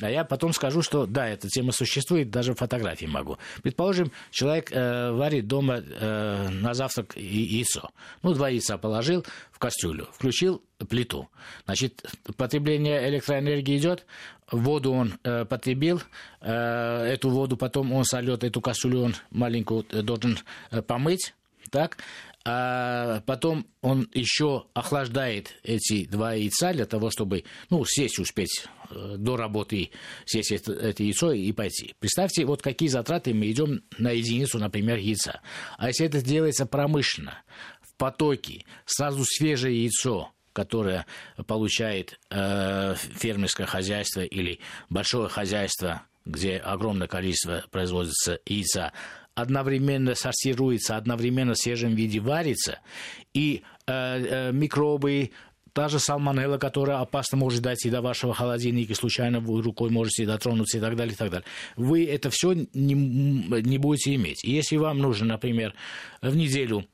[0.01, 3.37] а я потом скажу, что да, эта тема существует, даже фотографии могу.
[3.63, 7.89] Предположим, человек э, варит дома э, на завтрак яйцо.
[8.23, 11.29] Ну, два яйца положил в кастрюлю, включил плиту.
[11.65, 12.05] Значит,
[12.37, 14.05] потребление электроэнергии идет,
[14.51, 16.01] воду он э, потребил,
[16.41, 20.39] э, эту воду потом он сольет, эту кастрюлю он маленькую э, должен
[20.71, 21.33] э, помыть,
[21.69, 21.97] так,
[22.51, 29.17] а потом он еще охлаждает эти два яйца для того, чтобы, ну, сесть успеть э,
[29.19, 29.91] до работы,
[30.25, 31.93] сесть это, это яйцо и пойти.
[31.99, 35.41] Представьте, вот какие затраты мы идем на единицу, например, яйца.
[35.77, 37.37] А если это делается промышленно,
[37.81, 41.05] в потоке, сразу свежее яйцо, которое
[41.45, 44.59] получает э, фермерское хозяйство или
[44.89, 48.91] большое хозяйство, где огромное количество производится яйца,
[49.41, 52.79] одновременно сортируется, одновременно в свежем виде варится,
[53.33, 55.31] и э, э, микробы,
[55.73, 60.77] та же салмонелла, которая опасно может дойти до вашего холодильника, случайно вы рукой можете дотронуться
[60.77, 61.45] и так далее, и так далее.
[61.75, 64.43] Вы это все не, не будете иметь.
[64.43, 65.73] Если вам нужно, например,
[66.21, 66.85] в неделю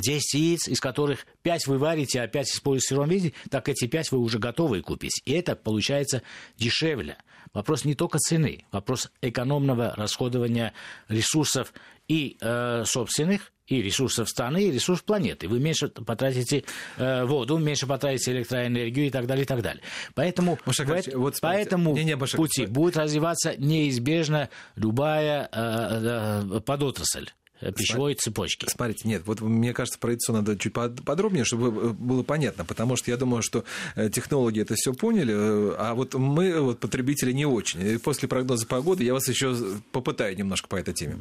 [0.00, 3.86] 10 яиц, из которых 5 вы варите, а 5 используете в сыром виде, так эти
[3.86, 5.22] 5 вы уже готовы купить.
[5.24, 6.22] И это получается
[6.56, 7.18] дешевле.
[7.52, 10.72] Вопрос не только цены, вопрос экономного расходования
[11.08, 11.72] ресурсов
[12.08, 15.48] и э, собственных, и ресурсов страны, и ресурсов планеты.
[15.48, 16.64] Вы меньше потратите
[16.96, 19.82] э, воду, меньше потратите электроэнергию и так далее, и так далее.
[20.14, 26.60] Поэтому Башакович, в, вот по этому не, не, пути будет развиваться неизбежно любая э, э,
[26.60, 27.30] подотрасль.
[27.60, 28.22] Э, пищевой Спар...
[28.22, 28.66] цепочки.
[28.68, 32.96] Смотрите, нет, вот мне кажется, про яйцо надо чуть подробнее, чтобы э, было понятно, потому
[32.96, 33.64] что я думаю, что
[33.94, 37.80] э, технологи это все поняли, а вот мы, вот потребители, не очень.
[37.86, 39.56] И после прогноза погоды я вас еще
[39.92, 41.18] попытаю немножко по этой теме.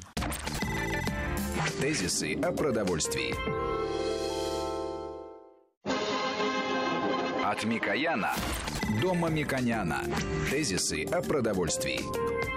[1.80, 3.36] Тезисы о продовольствии.
[7.44, 8.34] От Микояна
[9.02, 10.04] до Мамиконяна.
[10.50, 12.55] Тезисы о продовольствии.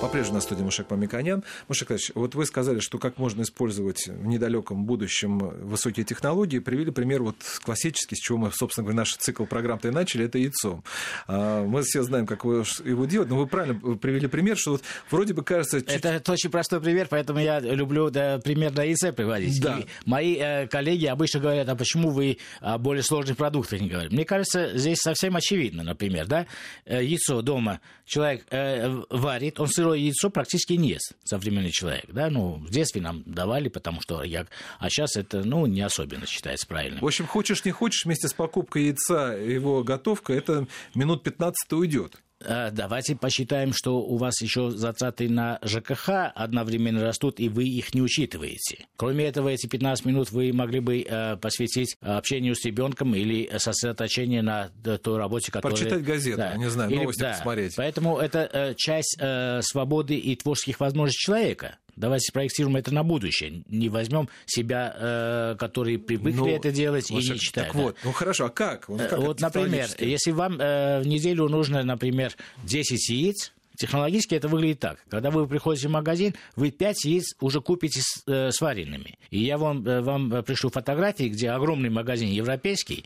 [0.00, 1.42] По-прежнему на студии Мушек Мамиканян.
[1.66, 6.60] Мушек Ильич, вот вы сказали, что как можно использовать в недалеком будущем высокие технологии.
[6.60, 7.34] Привели пример вот
[7.64, 10.84] классический, с чего мы, собственно говоря, наш цикл программ-то и начали, это яйцо.
[11.26, 15.34] А, мы все знаем, как его делать, но вы правильно привели пример, что вот вроде
[15.34, 15.80] бы кажется...
[15.80, 16.04] Чуть...
[16.04, 19.60] Это, очень простой пример, поэтому я люблю да, пример на яйце приводить.
[19.60, 19.80] Да.
[19.80, 24.14] И мои э, коллеги обычно говорят, а почему вы о более сложных продуктах не говорите?
[24.14, 26.46] Мне кажется, здесь совсем очевидно, например, да,
[26.84, 32.06] э, яйцо дома человек э, варит, он сырое сырое яйцо практически не ест современный человек.
[32.08, 32.30] Да?
[32.30, 34.46] Ну, в детстве нам давали, потому что я...
[34.78, 37.00] А сейчас это, ну, не особенно считается правильным.
[37.00, 42.16] В общем, хочешь не хочешь, вместе с покупкой яйца его готовка, это минут 15 уйдет.
[42.40, 47.94] Э, давайте посчитаем, что у вас еще затраты на ЖКХ одновременно растут, и вы их
[47.94, 48.86] не учитываете.
[48.96, 54.44] Кроме этого, эти 15 минут вы могли бы э, посвятить общению с ребенком или сосредоточению
[54.44, 55.76] на той работе, которая...
[55.76, 56.56] Прочитать газету, да.
[56.56, 57.32] не знаю, или, новости да.
[57.32, 57.74] посмотреть.
[57.76, 59.18] Поэтому это э, часть
[59.60, 61.78] свободы и творческих возможностей человека.
[61.98, 63.62] Давайте спроектируем это на будущее.
[63.68, 67.66] Не возьмем себя, э, которые привыкли ну, это делать, Маша, и не читаем.
[67.66, 67.82] Так да.
[67.82, 68.88] вот, ну хорошо, а как?
[68.88, 72.34] Ну, как вот, например, если вам э, в неделю нужно, например,
[72.64, 74.98] 10 яиц, Технологически это выглядит так.
[75.08, 79.20] Когда вы приходите в магазин, вы 5 яиц уже купите с, э, сваренными.
[79.30, 83.04] И я вам, э, вам пришлю фотографии, где огромный магазин европейский,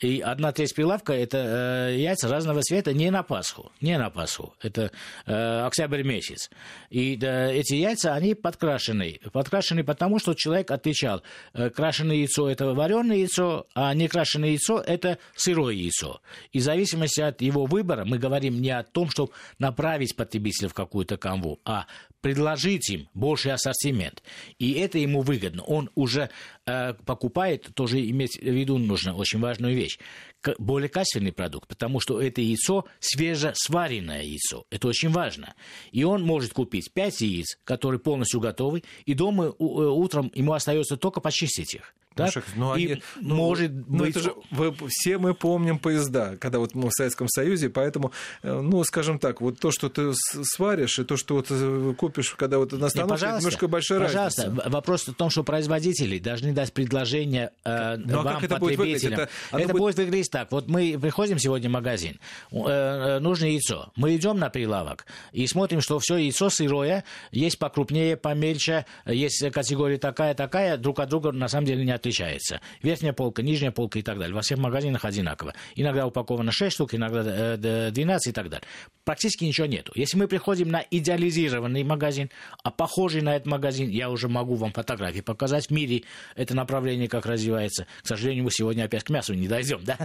[0.00, 3.70] и одна треть прилавка– это э, яйца разного цвета не на Пасху.
[3.82, 4.54] Не на Пасху.
[4.62, 4.92] Это
[5.26, 6.50] э, октябрь месяц.
[6.88, 9.20] И э, эти яйца, они подкрашены.
[9.30, 14.82] Подкрашены потому, что человек отвечал, э, крашеное яйцо– это вареное яйцо, а не крашеное яйцо–
[14.86, 16.22] это сырое яйцо.
[16.52, 20.74] И в зависимости от его выбора мы говорим не о том, чтобы направить потребителя в
[20.74, 21.86] какую-то канву, а
[22.20, 24.22] предложить им больший ассортимент.
[24.58, 25.62] И это ему выгодно.
[25.62, 26.30] Он уже
[27.06, 29.98] покупает, тоже иметь в виду нужно очень важную вещь,
[30.58, 34.64] более качественный продукт, потому что это яйцо свежесваренное яйцо.
[34.70, 35.54] Это очень важно.
[35.92, 40.96] И он может купить 5 яиц, которые полностью готовы, и дома э, утром ему остается
[40.96, 41.94] только почистить их.
[42.16, 42.24] Да?
[42.24, 44.10] Ну, Шах, ну, и они, ну, может ну, быть...
[44.10, 48.10] это же, вы, все мы помним поезда, когда вот мы в Советском Союзе, поэтому,
[48.42, 52.30] э, ну, скажем так, вот то, что ты сваришь, и то, что вот э, купишь,
[52.30, 54.46] когда вот на остановке, Не, немножко большая пожалуйста.
[54.46, 54.70] разница.
[54.70, 58.76] Вопрос в том, что производители должны дать предложение э, ну, а вам, как это будет
[58.76, 59.12] потребителям.
[59.12, 59.30] выглядеть?
[59.52, 59.82] Это, это будет...
[59.82, 60.50] будет выглядеть так.
[60.50, 62.18] Вот мы приходим сегодня в магазин,
[62.50, 63.92] э, э, нужно яйцо.
[63.94, 69.98] Мы идем на прилавок и смотрим, что все яйцо сырое, есть покрупнее, помельче, есть категория
[69.98, 72.60] такая, такая, друг от друга на самом деле не отличается.
[72.82, 74.34] Верхняя полка, нижняя полка и так далее.
[74.34, 75.54] Во всех магазинах одинаково.
[75.74, 78.66] Иногда упаковано 6 штук, иногда 12 и так далее.
[79.04, 79.92] Практически ничего нету.
[79.94, 82.30] Если мы приходим на идеализированный магазин,
[82.62, 85.66] а похожий на этот магазин, я уже могу вам фотографии показать.
[85.66, 87.86] В мире это направление как развивается.
[88.02, 89.84] К сожалению, мы сегодня опять к мясу не дойдем.
[89.84, 89.98] Да?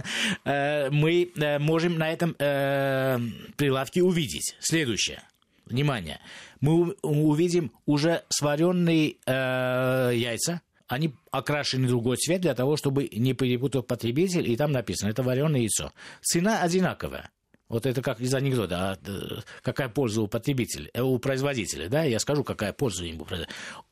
[0.44, 3.18] Э, мы э, можем на этом э,
[3.56, 5.22] прилавке увидеть следующее.
[5.66, 6.20] Внимание.
[6.60, 14.50] Мы увидим уже сваренные яйца, они окрашены другой цвет для того, чтобы не перепутал потребитель,
[14.50, 15.92] и там написано, это вареное яйцо.
[16.22, 17.30] Цена одинаковая.
[17.68, 22.04] Вот это как из анекдота, а, э, какая польза у потребителя, э, у производителя, да,
[22.04, 23.26] я скажу, какая польза ему.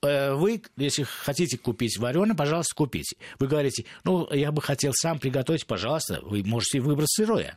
[0.01, 3.17] Э, вы, если хотите купить вареное, пожалуйста, купите.
[3.41, 7.57] Вы говорите, ну, я бы хотел сам приготовить, пожалуйста, вы можете выбрать сырое.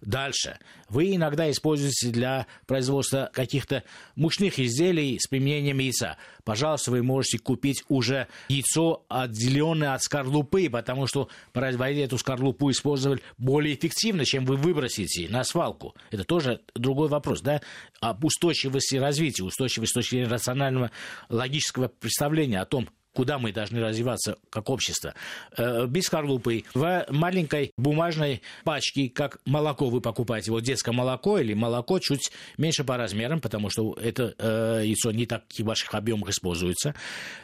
[0.00, 0.58] Дальше.
[0.88, 3.84] Вы иногда используете для производства каких-то
[4.16, 6.16] мучных изделий с применением яйца.
[6.44, 13.20] Пожалуйста, вы можете купить уже яйцо, отделенное от скорлупы, потому что производители эту скорлупу использовали
[13.36, 15.94] более эффективно, чем вы выбросите на свалку.
[16.10, 17.60] Это тоже другой вопрос, да,
[18.00, 20.90] об устойчивости развития, устойчивости с точки зрения рационального
[21.28, 25.14] логического представления о том, куда мы должны развиваться как общество.
[25.56, 31.54] Э, без скорлупы, в маленькой бумажной пачке, как молоко вы покупаете, вот детское молоко или
[31.54, 36.30] молоко чуть меньше по размерам, потому что это э, яйцо не так в больших объемах
[36.30, 36.94] используется.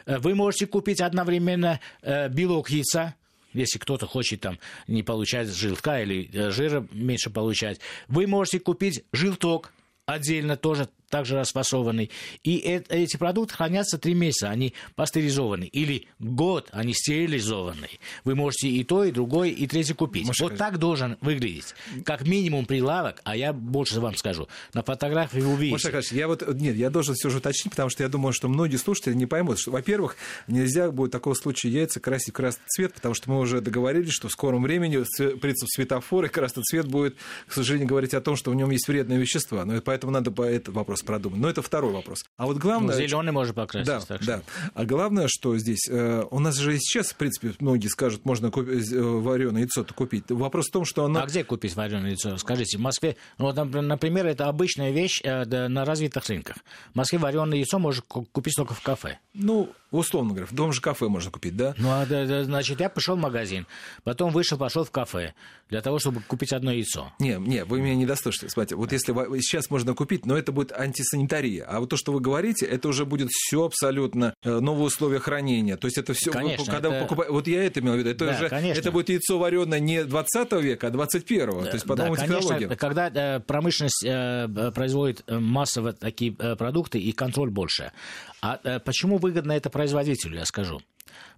[0.05, 1.79] Э, вы можете купить одновременно
[2.29, 3.15] белок яйца,
[3.53, 9.73] если кто-то хочет там не получать желтка или жира меньше получать, вы можете купить желток
[10.05, 12.11] отдельно тоже также расфасованный.
[12.43, 15.65] И это, эти продукты хранятся три месяца, они пастеризованы.
[15.65, 17.89] Или год, они стерилизованы.
[18.23, 20.27] Вы можете и то, и другое, и третье купить.
[20.27, 21.75] Маша, вот так должен выглядеть.
[22.05, 24.47] Как минимум прилавок, а я больше вам скажу.
[24.73, 25.91] На фотографии вы увидите.
[25.91, 28.77] Маша я вот, нет, я должен все же уточнить, потому что я думаю, что многие
[28.77, 30.15] слушатели не поймут, что, во-первых,
[30.47, 34.27] нельзя будет такого случая яйца красить в красный цвет, потому что мы уже договорились, что
[34.27, 35.03] в скором времени
[35.37, 37.15] принцип светофора и красный цвет будет,
[37.47, 39.65] к сожалению, говорить о том, что в нем есть вредные вещества.
[39.65, 41.41] Но поэтому надо по этот вопрос вопрос продуман.
[41.41, 42.25] Но это второй вопрос.
[42.37, 42.95] А вот главное...
[42.95, 43.87] Ну, зеленый можно покрасить.
[43.87, 44.41] Да, так да.
[44.73, 45.87] А главное, что здесь...
[45.89, 50.25] Э, у нас же сейчас, в принципе, многие скажут, можно купить, э, вареное яйцо-то купить.
[50.29, 51.21] Вопрос в том, что оно...
[51.21, 52.37] А где купить вареное яйцо?
[52.37, 53.17] Скажите, в Москве...
[53.37, 56.57] Ну, вот, например, это обычная вещь э, на развитых рынках.
[56.93, 59.19] В Москве вареное яйцо можно купить только в кафе.
[59.33, 61.73] Ну, условно говоря, в том же кафе можно купить, да?
[61.77, 63.67] Ну, а, да, значит, я пошел в магазин,
[64.03, 65.33] потом вышел, пошел в кафе
[65.69, 67.13] для того, чтобы купить одно яйцо.
[67.19, 68.49] Не, не, вы меня не дослушали.
[68.49, 71.65] Смотрите, вот если сейчас можно купить, но это будет антисанитария.
[71.65, 75.77] А вот то, что вы говорите, это уже будет все абсолютно э, новые условия хранения.
[75.77, 76.97] То есть это все, конечно, когда это...
[76.97, 78.79] вы покупаете, вот я это имел в виду, это да, уже, конечно.
[78.79, 82.69] это будет яйцо вареное не 20 века, а 21-го, то есть по новым да, технологиям.
[82.69, 87.91] Конечно, когда э, промышленность э, производит массово такие продукты и контроль больше.
[88.41, 90.81] А почему выгодно это производителю, я скажу?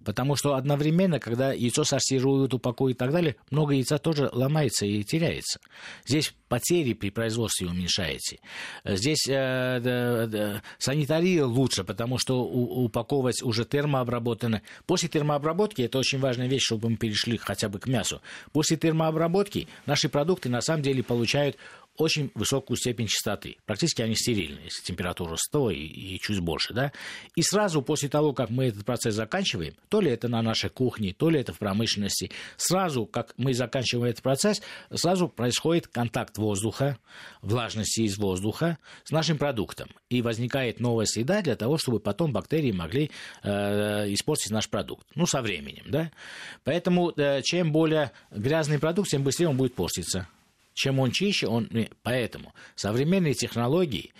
[0.04, 5.02] Потому что одновременно, когда яйцо сортируют, упакуют и так далее, много яйца тоже ломается и
[5.02, 5.60] теряется.
[6.06, 8.40] Здесь потери при производстве уменьшаете.
[8.84, 14.62] Здесь э, да, да, санитария лучше, потому что у, упаковывать уже термообработано.
[14.86, 18.20] После термообработки, это очень важная вещь, чтобы мы перешли хотя бы к мясу.
[18.52, 21.56] После термообработки наши продукты на самом деле получают
[22.00, 23.56] очень высокую степень чистоты.
[23.66, 26.74] Практически они стерильны, если температура 100 и, и чуть больше.
[26.74, 26.92] Да?
[27.34, 31.12] И сразу после того, как мы этот процесс заканчиваем, то ли это на нашей кухне,
[31.12, 36.98] то ли это в промышленности, сразу, как мы заканчиваем этот процесс, сразу происходит контакт воздуха,
[37.42, 39.88] влажности из воздуха с нашим продуктом.
[40.08, 43.10] И возникает новая среда для того, чтобы потом бактерии могли
[43.42, 45.06] э, испортить наш продукт.
[45.14, 45.84] Ну, со временем.
[45.88, 46.10] Да?
[46.64, 50.28] Поэтому э, чем более грязный продукт, тем быстрее он будет портиться
[50.80, 51.68] чем он чище, он...
[52.02, 54.12] Поэтому современные технологии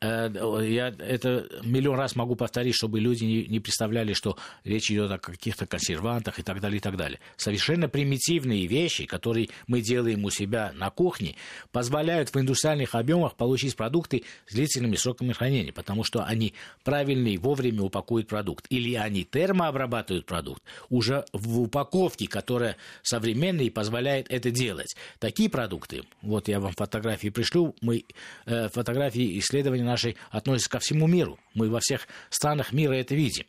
[0.00, 5.66] я это миллион раз могу повторить, чтобы люди не представляли, что речь идет о каких-то
[5.66, 7.18] консервантах и так далее, и так далее.
[7.36, 11.34] Совершенно примитивные вещи, которые мы делаем у себя на кухне,
[11.72, 17.38] позволяют в индустриальных объемах получить продукты с длительными сроками хранения, потому что они правильно и
[17.38, 18.66] вовремя упакуют продукт.
[18.70, 24.94] Или они термообрабатывают продукт уже в упаковке, которая современная и позволяет это делать.
[25.18, 28.04] Такие продукты, вот я вам фотографии пришлю, мы
[28.46, 31.38] э, фотографии исследования нашей относятся ко всему миру.
[31.54, 33.46] Мы во всех странах мира это видим.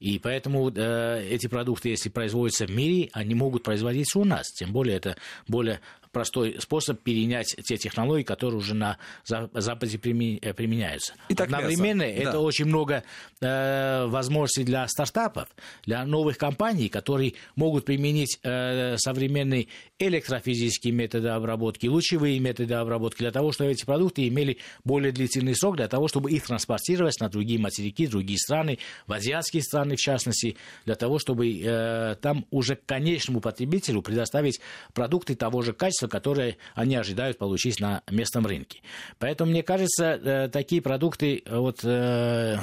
[0.00, 4.46] И поэтому э, эти продукты, если производятся в мире, они могут производиться у нас.
[4.50, 5.80] Тем более это более
[6.12, 11.14] простой способ перенять те технологии, которые уже на Западе э, применяются.
[11.28, 12.22] Итак, Одновременно мясо.
[12.22, 12.40] это да.
[12.40, 13.04] очень много
[13.40, 15.48] э, возможностей для стартапов,
[15.84, 19.68] для новых компаний, которые могут применить э, современные
[19.98, 25.76] электрофизические методы обработки, лучевые методы обработки, для того, чтобы эти продукты имели более длительный срок,
[25.76, 30.56] для того, чтобы их транспортировать на другие материки, другие страны, в азиатские страны в частности,
[30.84, 34.60] для того, чтобы э, там уже конечному потребителю предоставить
[34.94, 38.80] продукты того же качества, которые они ожидают получить на местном рынке.
[39.18, 42.58] Поэтому, мне кажется, э, такие продукты, вот, э,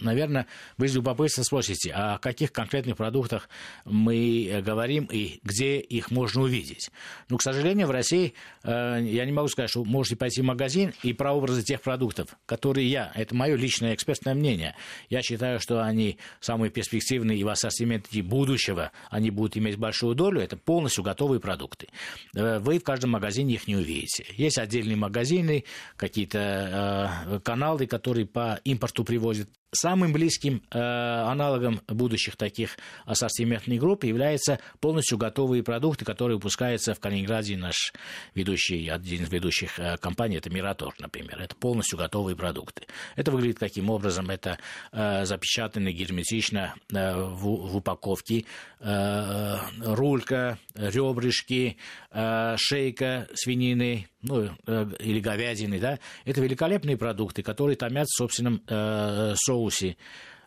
[0.00, 0.46] наверное,
[0.76, 3.48] вы из любопытства спросите, о каких конкретных продуктах
[3.84, 6.90] мы говорим и где их можно увидеть видеть.
[7.28, 10.92] Но, к сожалению, в России э, я не могу сказать, что можете пойти в магазин
[11.02, 14.74] и прообразы тех продуктов, которые я, это мое личное экспертное мнение,
[15.10, 20.40] я считаю, что они самые перспективные и в ассортименте будущего, они будут иметь большую долю,
[20.40, 21.88] это полностью готовые продукты.
[22.34, 24.24] Э, в каждом магазине их не увидите.
[24.36, 25.64] Есть отдельные магазины,
[25.96, 34.04] какие-то э, каналы, которые по импорту привозят Самым близким э, аналогом будущих таких ассортиментных групп
[34.04, 37.92] являются полностью готовые продукты, которые выпускаются в Калининграде наш
[38.34, 41.38] ведущий, один из ведущих э, компаний, это Миратор, например.
[41.42, 42.86] Это полностью готовые продукты.
[43.14, 44.30] Это выглядит каким образом?
[44.30, 44.58] Это
[44.90, 48.46] э, запечатаны герметично э, в, в упаковке
[48.80, 51.76] э, рулька, ребрышки,
[52.10, 58.62] э, шейка свинины, ну, э, или говядины, да, это великолепные продукты, которые томят в собственном
[58.66, 59.96] э, соусе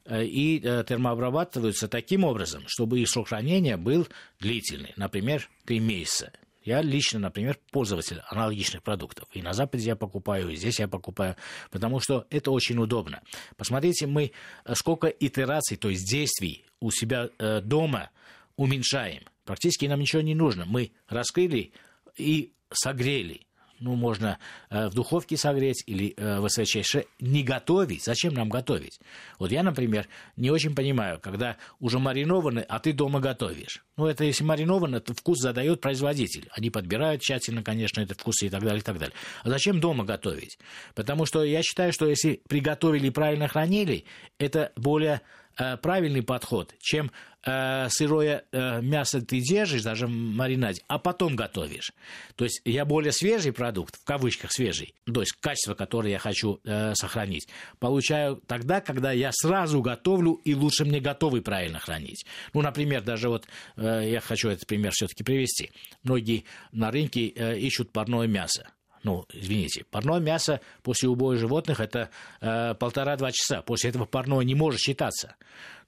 [0.05, 4.07] э, и термообрабатываются таким образом, чтобы их срок хранения был
[4.39, 6.32] длительный, например, 3 месяца.
[6.63, 9.28] Я лично, например, пользователь аналогичных продуктов.
[9.34, 11.36] И на Западе я покупаю, и здесь я покупаю,
[11.72, 13.22] потому что это очень удобно.
[13.57, 14.32] Посмотрите, мы
[14.74, 17.30] сколько итераций, то есть действий у себя
[17.61, 18.11] дома
[18.57, 19.24] уменьшаем.
[19.43, 20.65] Практически нам ничего не нужно.
[20.65, 21.74] Мы раскрыли
[22.15, 23.47] и согрели
[23.82, 24.38] ну, можно
[24.70, 28.04] э, в духовке согреть или э, в СВЧ, не готовить.
[28.06, 29.00] Зачем нам готовить?
[29.40, 30.08] Вот я, например,
[30.38, 33.84] не очень понимаю, когда уже маринованы, а ты дома готовишь.
[33.98, 36.48] Ну, это если мариновано, то вкус задает производитель.
[36.52, 39.16] Они подбирают тщательно, конечно, этот вкус и так далее, и так далее.
[39.44, 40.60] А зачем дома готовить?
[40.96, 44.06] Потому что я считаю, что если приготовили и правильно хранили,
[44.38, 45.22] это более
[45.58, 47.12] Э, правильный подход, чем
[47.45, 51.91] э, сырое э, мясо ты держишь, даже в маринаде, а потом готовишь.
[52.36, 56.60] То есть я более свежий продукт, в кавычках свежий, то есть качество, которое я хочу
[56.64, 57.47] э, сохранить,
[57.80, 62.26] получаю тогда, когда я сразу готовлю, и лучше мне готовый правильно хранить.
[62.54, 65.72] Ну, например, даже вот э, я хочу этот пример все-таки привести.
[66.04, 68.68] Многие на рынке э, ищут парное мясо
[69.04, 73.62] ну, извините, парное мясо после убоя животных это э, полтора-два часа.
[73.62, 75.36] После этого парное не может считаться.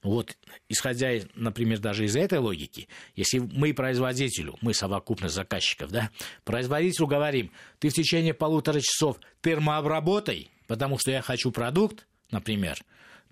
[0.04, 0.36] Ну вот,
[0.68, 6.10] исходя, например, даже из этой логики, если мы производителю, мы совокупность заказчиков, да,
[6.44, 12.80] производителю говорим, ты в течение полутора часов термообработай, потому что я хочу продукт, например,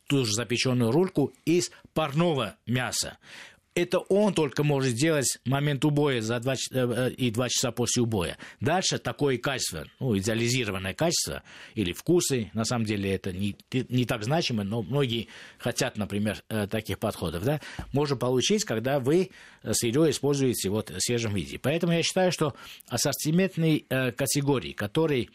[0.07, 3.17] ту же запеченную рульку из парного мяса
[3.73, 8.37] это он только может сделать момент убоя за 2, э, и 2 часа после убоя.
[8.59, 11.43] Дальше такое качество, ну, идеализированное качество
[11.75, 16.67] или вкусы, на самом деле это не, не так значимо, но многие хотят, например, э,
[16.67, 17.61] таких подходов, да,
[17.93, 19.31] можно получить, когда вы
[19.71, 21.57] сырье используете вот в свежем виде.
[21.57, 22.55] Поэтому я считаю, что
[22.87, 25.29] ассортиментные э, категории, которые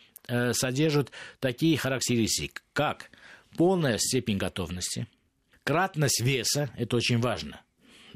[0.54, 3.12] содержат такие характеристики, как
[3.56, 5.06] полная степень готовности,
[5.62, 7.60] кратность веса, это очень важно,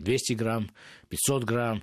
[0.01, 0.71] 200 грамм,
[1.09, 1.83] 500 грамм,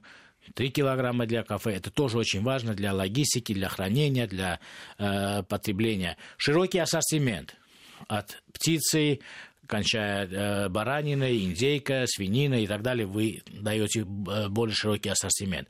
[0.53, 1.73] 3 килограмма для кафе.
[1.73, 4.59] Это тоже очень важно для логистики, для хранения, для
[4.97, 6.17] э, потребления.
[6.37, 7.55] Широкий ассортимент
[8.07, 9.19] от птицы,
[9.65, 15.67] кончая э, бараниной, индейка, свинина и так далее, вы даете э, более широкий ассортимент.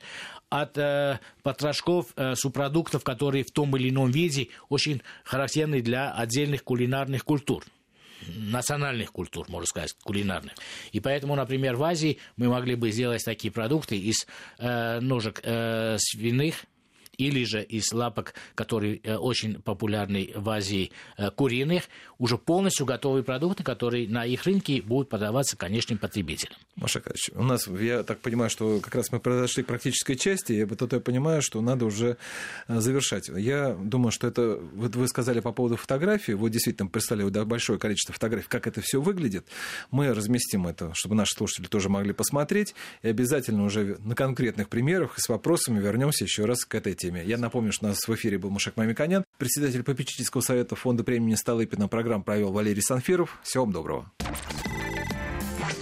[0.50, 6.64] От э, потрошков, э, субпродуктов, которые в том или ином виде очень характерны для отдельных
[6.64, 7.64] кулинарных культур
[8.26, 10.54] национальных культур, можно сказать, кулинарных.
[10.92, 14.26] И поэтому, например, в Азии мы могли бы сделать такие продукты из
[14.58, 16.64] э, ножек э, свиных,
[17.18, 21.84] или же из лапок, которые э, очень популярны в Азии, э, куриных,
[22.18, 26.54] уже полностью готовые продукты, которые на их рынке будут продаваться конечным потребителям.
[26.76, 30.52] Маша Кач, у нас, я так понимаю, что как раз мы подошли к практической части,
[30.52, 32.16] и вот это я понимаю, что надо уже
[32.68, 33.28] э, завершать.
[33.28, 36.88] Я думаю, что это, вот вы сказали по поводу фотографии, вот действительно
[37.30, 39.46] да, большое количество фотографий, как это все выглядит.
[39.90, 45.14] Мы разместим это, чтобы наши слушатели тоже могли посмотреть, и обязательно уже на конкретных примерах
[45.18, 47.07] с вопросами вернемся еще раз к этой теме.
[47.08, 47.24] Теме.
[47.24, 51.34] Я напомню, что у нас в эфире был Мушек Мамиканян, председатель попечительского совета фонда премии
[51.34, 51.88] Столыпина.
[51.88, 53.38] Программу провел Валерий Санфиров.
[53.42, 54.12] Всего вам доброго.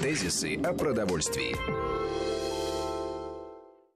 [0.01, 2.16] Тезисы о продовольствии.